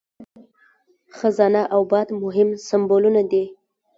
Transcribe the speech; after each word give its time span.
خزانه 1.17 1.61
او 1.73 1.81
باد 1.91 2.07
مهم 2.23 2.49
سمبولونه 2.67 3.21
دي. 3.31 3.43